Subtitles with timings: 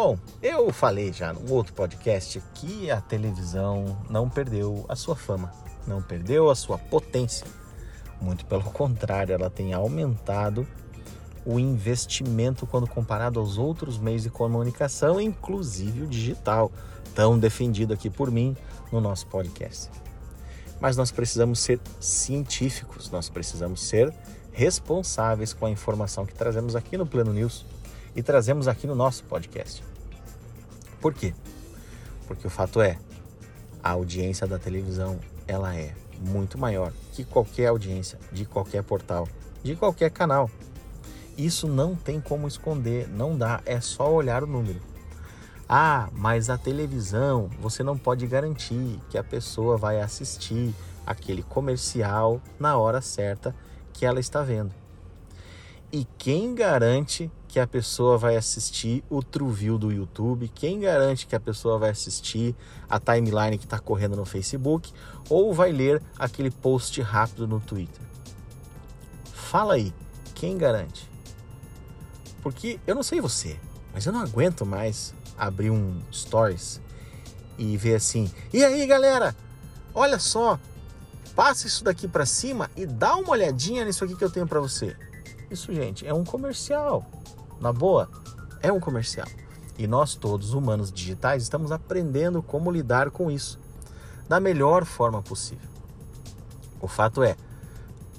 [0.00, 5.52] Bom, eu falei já no outro podcast que a televisão não perdeu a sua fama,
[5.88, 7.44] não perdeu a sua potência.
[8.20, 10.64] Muito pelo contrário, ela tem aumentado
[11.44, 16.70] o investimento quando comparado aos outros meios de comunicação, inclusive o digital,
[17.12, 18.56] tão defendido aqui por mim
[18.92, 19.90] no nosso podcast.
[20.80, 24.14] Mas nós precisamos ser científicos, nós precisamos ser
[24.52, 27.66] responsáveis com a informação que trazemos aqui no Plano News
[28.14, 29.82] e trazemos aqui no nosso podcast.
[31.00, 31.34] Por quê?
[32.26, 32.98] Porque o fato é,
[33.82, 39.28] a audiência da televisão ela é muito maior que qualquer audiência de qualquer portal,
[39.62, 40.50] de qualquer canal.
[41.36, 44.80] Isso não tem como esconder, não dá, é só olhar o número.
[45.68, 50.74] Ah, mas a televisão, você não pode garantir que a pessoa vai assistir
[51.06, 53.54] aquele comercial na hora certa
[53.92, 54.74] que ela está vendo.
[55.92, 60.48] E quem garante que a pessoa vai assistir o Truview do YouTube?
[60.54, 62.54] Quem garante que a pessoa vai assistir
[62.88, 64.92] a timeline que está correndo no Facebook?
[65.28, 68.00] Ou vai ler aquele post rápido no Twitter?
[69.34, 69.92] Fala aí,
[70.36, 71.10] quem garante?
[72.44, 73.58] Porque eu não sei você,
[73.92, 76.80] mas eu não aguento mais abrir um stories
[77.58, 79.34] e ver assim: e aí galera,
[79.92, 80.60] olha só,
[81.34, 84.60] passa isso daqui para cima e dá uma olhadinha nisso aqui que eu tenho para
[84.60, 84.96] você.
[85.50, 87.04] Isso, gente, é um comercial.
[87.60, 88.08] Na boa,
[88.60, 89.28] é um comercial.
[89.76, 93.58] E nós todos, humanos digitais, estamos aprendendo como lidar com isso
[94.28, 95.68] da melhor forma possível.
[96.80, 97.36] O fato é,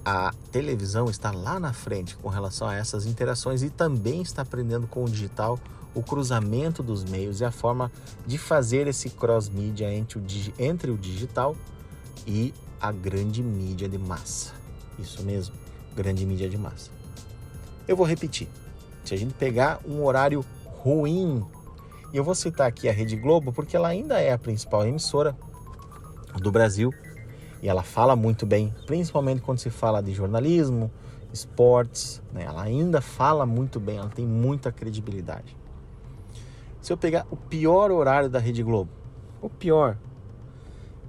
[0.03, 4.87] a televisão está lá na frente com relação a essas interações e também está aprendendo
[4.87, 5.59] com o digital
[5.93, 7.91] o cruzamento dos meios e a forma
[8.25, 10.21] de fazer esse cross-mídia entre,
[10.57, 11.55] entre o digital
[12.25, 14.53] e a grande mídia de massa.
[14.97, 15.55] Isso mesmo,
[15.95, 16.91] grande mídia de massa.
[17.87, 18.47] Eu vou repetir.
[19.09, 20.45] Se a gente pegar um horário
[20.83, 21.43] ruim,
[22.13, 25.35] e eu vou citar aqui a Rede Globo porque ela ainda é a principal emissora
[26.39, 26.93] do Brasil
[27.59, 30.91] e ela fala muito bem, principalmente quando se fala de jornalismo,
[31.33, 32.43] esportes, né?
[32.43, 35.57] ela ainda fala muito bem, ela tem muita credibilidade.
[36.79, 38.91] Se eu pegar o pior horário da Rede Globo,
[39.41, 39.97] o pior,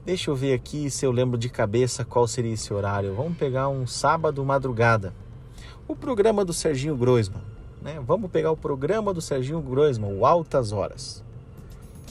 [0.06, 3.14] deixa eu ver aqui se eu lembro de cabeça qual seria esse horário.
[3.14, 5.12] Vamos pegar um sábado madrugada
[5.86, 7.59] o programa do Serginho Groisman.
[7.82, 8.00] Né?
[8.06, 11.22] Vamos pegar o programa do Serginho Groisman, o Altas Horas.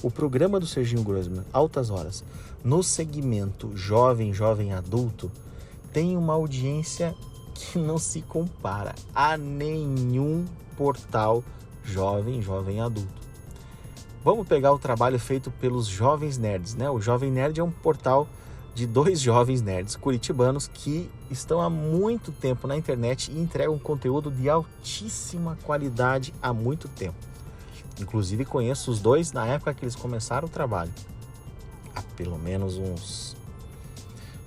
[0.01, 2.23] O programa do Serginho Groisman, Altas Horas,
[2.63, 5.31] no segmento jovem, jovem adulto,
[5.91, 7.13] tem uma audiência
[7.53, 10.45] que não se compara a nenhum
[10.77, 11.43] portal
[11.83, 13.19] jovem, jovem adulto.
[14.23, 16.89] Vamos pegar o trabalho feito pelos Jovens Nerds, né?
[16.89, 18.27] O Jovem Nerd é um portal
[18.79, 24.31] de dois jovens nerds curitibanos que estão há muito tempo na internet e entregam conteúdo
[24.31, 27.17] de altíssima qualidade há muito tempo.
[27.99, 30.93] Inclusive conheço os dois na época que eles começaram o trabalho.
[31.93, 33.35] Há pelo menos uns,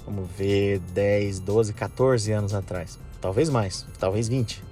[0.06, 2.98] vamos ver, 10, 12, 14 anos atrás.
[3.20, 4.64] Talvez mais, talvez 20.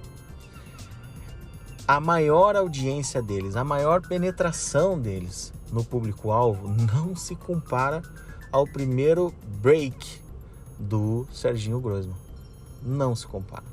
[1.87, 8.01] A maior audiência deles, a maior penetração deles no público-alvo não se compara
[8.51, 10.19] ao primeiro break
[10.77, 12.15] do Serginho Groisman.
[12.81, 13.63] Não se compara.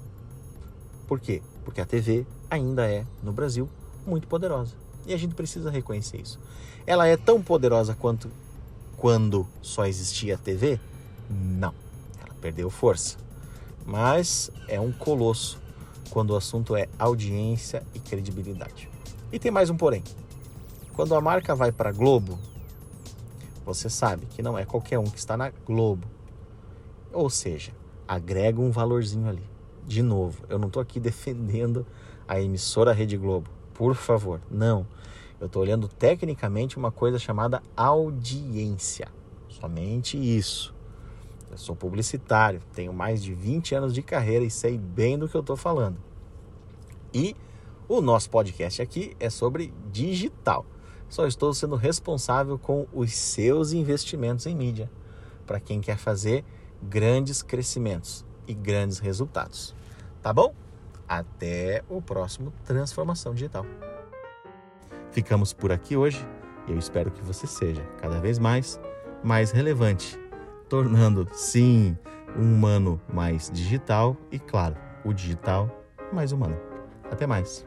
[1.07, 1.43] Por quê?
[1.65, 3.69] Porque a TV ainda é, no Brasil,
[4.07, 4.75] muito poderosa.
[5.07, 6.39] E a gente precisa reconhecer isso.
[6.87, 8.31] Ela é tão poderosa quanto
[8.97, 10.79] quando só existia a TV?
[11.31, 11.75] Não.
[12.21, 13.17] Ela perdeu força.
[13.87, 15.59] Mas é um colosso
[16.11, 18.89] quando o assunto é audiência e credibilidade.
[19.33, 20.03] E tem mais um porém.
[20.95, 22.39] Quando a marca vai para Globo,
[23.69, 26.09] você sabe que não é qualquer um que está na Globo.
[27.13, 27.73] Ou seja,
[28.07, 29.43] agrega um valorzinho ali.
[29.87, 31.87] De novo, eu não estou aqui defendendo
[32.27, 33.51] a emissora Rede Globo.
[33.75, 34.87] Por favor, não.
[35.39, 39.09] Eu estou olhando tecnicamente uma coisa chamada audiência.
[39.51, 40.75] Somente isso.
[41.51, 45.35] Eu sou publicitário, tenho mais de 20 anos de carreira e sei bem do que
[45.35, 45.99] eu estou falando.
[47.13, 47.37] E
[47.87, 50.65] o nosso podcast aqui é sobre digital
[51.09, 54.91] só estou sendo responsável com os seus investimentos em mídia,
[55.47, 56.45] para quem quer fazer
[56.83, 59.75] grandes crescimentos e grandes resultados.
[60.23, 60.55] Tá bom?
[61.09, 63.65] Até o próximo Transformação Digital.
[65.11, 66.25] Ficamos por aqui hoje.
[66.67, 68.79] E eu espero que você seja cada vez mais
[69.23, 70.19] mais relevante,
[70.69, 71.97] tornando sim
[72.37, 75.69] um humano mais digital e claro, o digital
[76.13, 76.57] mais humano.
[77.11, 77.67] Até mais.